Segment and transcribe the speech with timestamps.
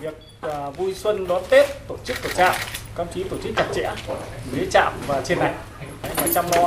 [0.00, 0.14] Việc
[0.46, 2.54] uh, vui xuân đón Tết tổ chức của trạm,
[2.96, 3.90] các chí tổ chức chặt chẽ
[4.52, 5.54] dưới trạm và trên này.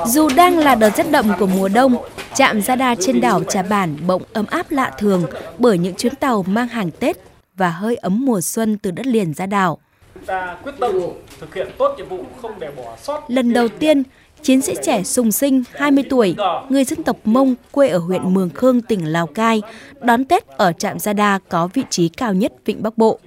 [0.07, 1.95] Dù đang là đợt rét đậm của mùa đông,
[2.35, 5.25] trạm Đa trên đảo Trà Bản bỗng ấm áp lạ thường
[5.57, 7.17] bởi những chuyến tàu mang hàng Tết
[7.55, 9.77] và hơi ấm mùa xuân từ đất liền ra đảo.
[10.25, 10.91] Ta quyết tâm
[11.39, 13.23] thực hiện tốt nhiệm vụ không để bỏ sót.
[13.27, 14.03] Lần đầu tiên,
[14.43, 16.35] chiến sĩ trẻ Sùng Sinh, 20 tuổi,
[16.69, 19.61] người dân tộc Mông quê ở huyện Mường Khương, tỉnh Lào Cai,
[20.01, 23.19] đón Tết ở trạm Gia Đa có vị trí cao nhất Vịnh Bắc Bộ.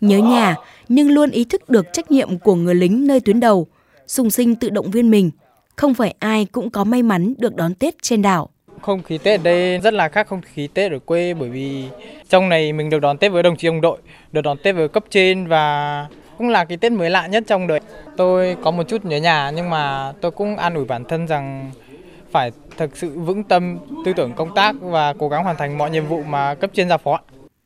[0.00, 0.56] Nhớ nhà,
[0.88, 3.66] nhưng luôn ý thức được trách nhiệm của người lính nơi tuyến đầu,
[4.06, 5.30] Sùng Sinh tự động viên mình.
[5.76, 8.48] Không phải ai cũng có may mắn được đón Tết trên đảo.
[8.80, 11.84] Không khí Tết ở đây rất là khác không khí Tết ở quê bởi vì
[12.28, 13.98] trong này mình được đón Tết với đồng chí đồng đội,
[14.32, 16.06] được đón Tết với cấp trên và
[16.38, 17.80] cũng là cái Tết mới lạ nhất trong đời.
[18.16, 21.70] Tôi có một chút nhớ nhà nhưng mà tôi cũng an ủi bản thân rằng
[22.32, 25.90] phải thực sự vững tâm tư tưởng công tác và cố gắng hoàn thành mọi
[25.90, 27.20] nhiệm vụ mà cấp trên giao phó.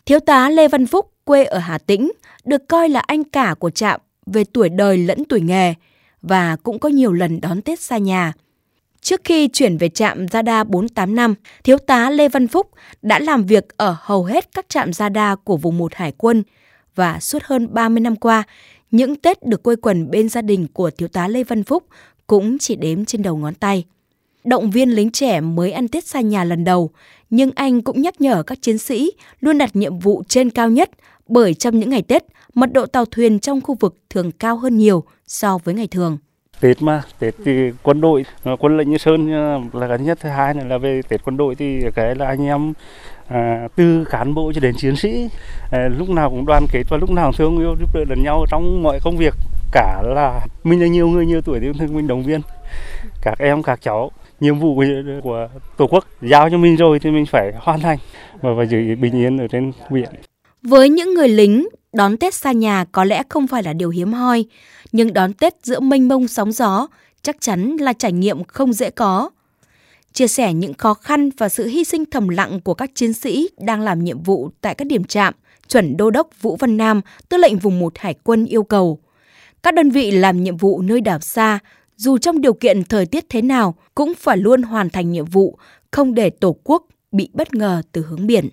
[0.06, 2.12] Thiếu tá Lê Văn Phúc, quê ở Hà Tĩnh,
[2.44, 5.74] được coi là anh cả của trạm về tuổi đời lẫn tuổi nghề
[6.22, 8.32] và cũng có nhiều lần đón Tết xa nhà.
[9.00, 12.70] Trước khi chuyển về trạm Zada 48 năm, Thiếu tá Lê Văn Phúc
[13.02, 16.42] đã làm việc ở hầu hết các trạm Zada của vùng 1 Hải quân
[16.94, 18.42] và suốt hơn 30 năm qua,
[18.90, 21.84] những Tết được quây quần bên gia đình của Thiếu tá Lê Văn Phúc
[22.26, 23.84] cũng chỉ đếm trên đầu ngón tay.
[24.44, 26.90] Động viên lính trẻ mới ăn Tết xa nhà lần đầu,
[27.30, 30.90] nhưng anh cũng nhắc nhở các chiến sĩ luôn đặt nhiệm vụ trên cao nhất
[31.28, 34.78] bởi trong những ngày Tết, mật độ tàu thuyền trong khu vực thường cao hơn
[34.78, 36.18] nhiều so với ngày thường.
[36.60, 38.24] Tết mà, Tết thì quân đội,
[38.58, 39.30] quân lệnh Như Sơn
[39.72, 42.72] là cái nhất, thứ hai là về Tết quân đội thì cái là anh em
[43.32, 45.28] à, từ cán bộ cho đến chiến sĩ
[45.70, 48.22] à, lúc nào cũng đoàn kết và lúc nào cũng thương yêu giúp đỡ lẫn
[48.22, 49.34] nhau trong mọi công việc.
[49.72, 52.40] Cả là mình là nhiều người nhiều tuổi thì mình động viên
[53.22, 54.10] các em các cháu.
[54.40, 54.82] Nhiệm vụ
[55.22, 57.98] của tổ quốc giao cho mình rồi thì mình phải hoàn thành
[58.40, 60.08] và phải giữ bình yên ở trên biển.
[60.62, 64.12] Với những người lính đón Tết xa nhà có lẽ không phải là điều hiếm
[64.12, 64.44] hoi
[64.92, 66.86] nhưng đón Tết giữa mênh mông sóng gió
[67.22, 69.30] chắc chắn là trải nghiệm không dễ có
[70.12, 73.48] chia sẻ những khó khăn và sự hy sinh thầm lặng của các chiến sĩ
[73.58, 75.34] đang làm nhiệm vụ tại các điểm trạm,
[75.68, 78.98] chuẩn đô đốc Vũ Văn Nam, tư lệnh vùng 1 Hải quân yêu cầu.
[79.62, 81.58] Các đơn vị làm nhiệm vụ nơi đảo xa,
[81.96, 85.58] dù trong điều kiện thời tiết thế nào, cũng phải luôn hoàn thành nhiệm vụ,
[85.90, 88.48] không để Tổ quốc bị bất ngờ từ hướng biển.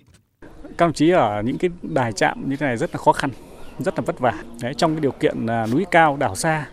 [0.62, 3.30] Các đồng chí ở những cái đài trạm như thế này rất là khó khăn,
[3.78, 4.34] rất là vất vả.
[4.62, 6.68] Đấy, trong cái điều kiện à, núi cao, đảo xa,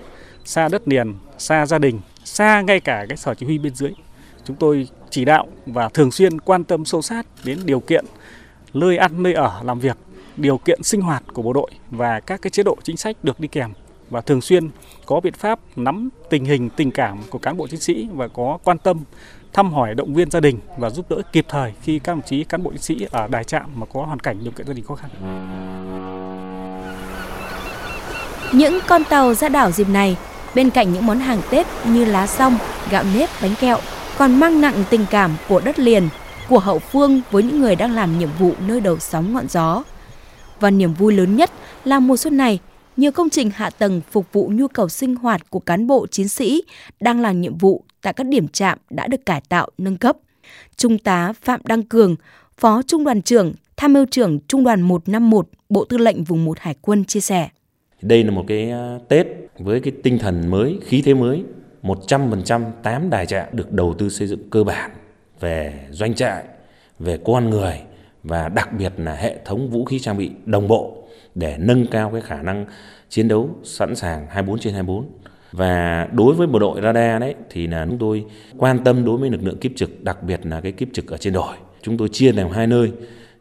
[0.45, 3.91] xa đất liền, xa gia đình, xa ngay cả cái sở chỉ huy bên dưới
[4.47, 8.05] chúng tôi chỉ đạo và thường xuyên quan tâm sâu sát đến điều kiện
[8.73, 9.97] nơi ăn nơi ở làm việc
[10.37, 13.39] điều kiện sinh hoạt của bộ đội và các cái chế độ chính sách được
[13.39, 13.71] đi kèm
[14.09, 14.69] và thường xuyên
[15.05, 18.57] có biện pháp nắm tình hình tình cảm của cán bộ chiến sĩ và có
[18.63, 18.99] quan tâm
[19.53, 22.43] thăm hỏi động viên gia đình và giúp đỡ kịp thời khi các đồng chí
[22.43, 24.85] cán bộ chiến sĩ ở đài trạm mà có hoàn cảnh điều kiện gia đình
[24.85, 25.09] khó khăn.
[28.53, 30.17] Những con tàu ra đảo dịp này
[30.55, 32.57] bên cạnh những món hàng Tết như lá song,
[32.89, 33.77] gạo nếp, bánh kẹo
[34.17, 36.09] còn mang nặng tình cảm của đất liền,
[36.49, 39.83] của hậu phương với những người đang làm nhiệm vụ nơi đầu sóng ngọn gió.
[40.59, 41.51] Và niềm vui lớn nhất
[41.83, 42.59] là mùa xuân này,
[42.97, 46.27] nhiều công trình hạ tầng phục vụ nhu cầu sinh hoạt của cán bộ chiến
[46.27, 46.63] sĩ
[46.99, 50.17] đang làm nhiệm vụ tại các điểm trạm đã được cải tạo nâng cấp.
[50.75, 52.15] Trung tá Phạm Đăng Cường,
[52.57, 56.59] Phó Trung đoàn trưởng, Tham mưu trưởng Trung đoàn 151, Bộ Tư lệnh Vùng 1
[56.59, 57.49] Hải quân chia sẻ.
[58.01, 59.27] Đây là một cái à, Tết
[59.59, 61.43] với cái tinh thần mới, khí thế mới
[61.87, 64.91] 100% 8 đài trại được đầu tư xây dựng cơ bản
[65.39, 66.43] về doanh trại,
[66.99, 67.81] về con người
[68.23, 71.03] và đặc biệt là hệ thống vũ khí trang bị đồng bộ
[71.35, 72.65] để nâng cao cái khả năng
[73.09, 75.05] chiến đấu sẵn sàng 24 trên 24.
[75.51, 78.25] Và đối với bộ đội radar đấy thì là chúng tôi
[78.57, 81.17] quan tâm đối với lực lượng kiếp trực, đặc biệt là cái kiếp trực ở
[81.17, 81.55] trên đồi.
[81.81, 82.91] Chúng tôi chia làm hai nơi,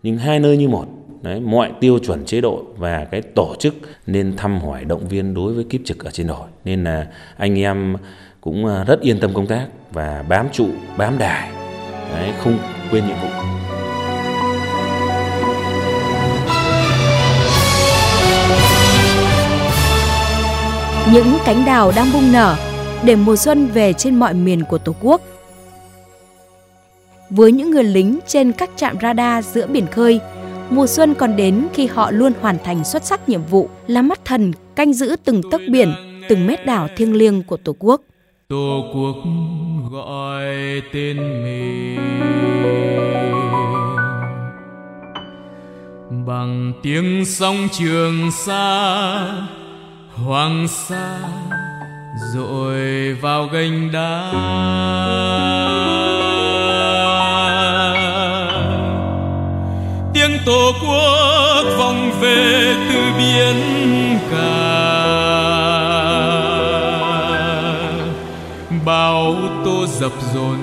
[0.03, 0.87] nhưng hai nơi như một.
[1.23, 3.75] Đấy, mọi tiêu chuẩn chế độ và cái tổ chức
[4.07, 6.49] nên thăm hỏi động viên đối với kiếp trực ở trên đồi.
[6.65, 7.97] Nên là anh em
[8.47, 11.51] cũng ờ, rất yên tâm công tác và bám trụ, bám đài,
[12.13, 12.59] Đấy, không
[12.91, 13.29] quên nhiệm vụ.
[21.13, 22.57] Những cánh đào đang bung nở
[23.05, 25.21] để mùa xuân về trên mọi miền của Tổ quốc.
[27.31, 30.21] Với những người lính trên các trạm radar giữa biển khơi,
[30.71, 34.25] mùa xuân còn đến khi họ luôn hoàn thành xuất sắc nhiệm vụ là mắt
[34.25, 35.93] thần canh giữ từng tấc biển,
[36.29, 38.01] từng mét đảo thiêng liêng của Tổ quốc
[38.49, 39.17] tổ quốc
[39.91, 40.45] gọi
[40.93, 42.21] tên mình.
[46.27, 49.27] Bằng tiếng sóng trường xa
[50.15, 51.19] hoàng sa
[52.35, 54.33] rồi vào gành đá.
[60.15, 63.57] Tiếng tổ quốc vọng về từ biển
[64.31, 64.96] cả.
[69.27, 70.59] Bao tô dập dồn,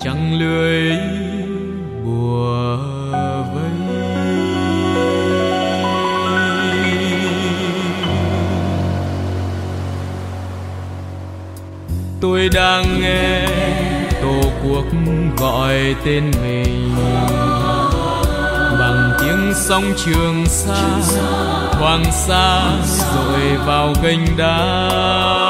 [0.00, 0.92] trăng lưới
[2.04, 2.76] bùa
[3.54, 3.70] vây.
[12.20, 13.46] Tôi đang nghe
[14.22, 14.84] tổ quốc
[15.38, 16.94] gọi tên mình.
[18.78, 20.84] Bằng tiếng sóng trường xa
[21.72, 25.47] hoàng sa rồi vào gành đá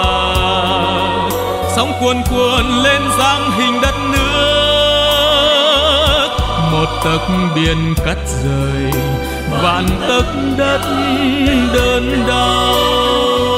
[1.78, 4.28] sóng cuồn cuộn lên dáng hình đất nước.
[6.72, 7.20] Một tấc
[7.54, 8.92] biển cắt rời,
[9.62, 10.24] vạn tấc
[10.56, 10.80] đất
[11.74, 13.57] đơn đau.